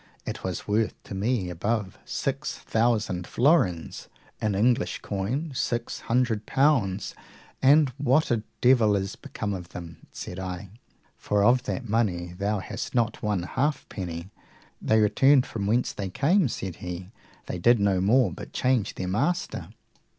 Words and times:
It 0.25 0.43
was 0.43 0.67
worth 0.67 0.95
to 1.03 1.13
me 1.13 1.51
above 1.51 1.99
six 2.05 2.57
thousand 2.57 3.27
florins, 3.27 4.07
in 4.41 4.55
English 4.55 5.01
coin 5.03 5.51
six 5.53 5.99
hundred 5.99 6.47
pounds. 6.47 7.13
And 7.61 7.89
what 7.99 8.31
a 8.31 8.41
devil 8.61 8.95
is 8.95 9.15
become 9.15 9.53
of 9.53 9.69
them? 9.69 10.07
said 10.11 10.39
I; 10.39 10.69
for 11.17 11.43
of 11.43 11.65
that 11.65 11.87
money 11.87 12.33
thou 12.35 12.57
hast 12.61 12.95
not 12.95 13.21
one 13.21 13.43
halfpenny. 13.43 14.31
They 14.81 14.99
returned 14.99 15.45
from 15.45 15.67
whence 15.67 15.93
they 15.93 16.09
came, 16.09 16.47
said 16.47 16.77
he; 16.77 17.11
they 17.45 17.59
did 17.59 17.79
no 17.79 18.01
more 18.01 18.31
but 18.33 18.53
change 18.53 18.95
their 18.95 19.07
master. 19.07 19.69